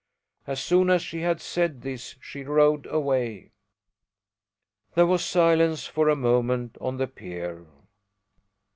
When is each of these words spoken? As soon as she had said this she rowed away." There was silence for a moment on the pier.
As 0.47 0.59
soon 0.59 0.89
as 0.89 1.03
she 1.03 1.19
had 1.21 1.39
said 1.39 1.81
this 1.83 2.15
she 2.19 2.41
rowed 2.43 2.87
away." 2.87 3.51
There 4.95 5.05
was 5.05 5.23
silence 5.23 5.85
for 5.85 6.09
a 6.09 6.15
moment 6.15 6.75
on 6.81 6.97
the 6.97 7.05
pier. 7.05 7.67